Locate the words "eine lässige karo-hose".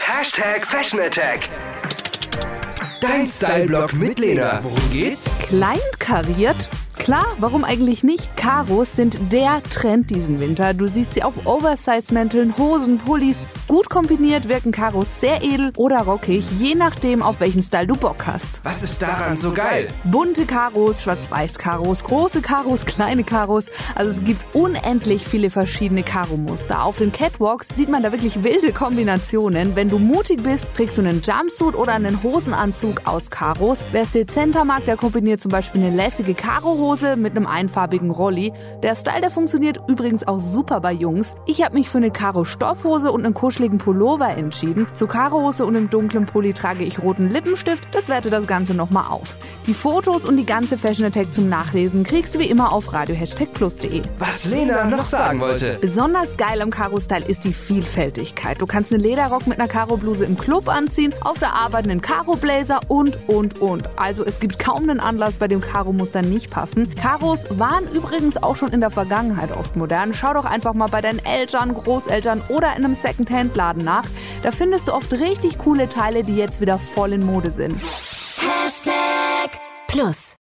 35.82-36.82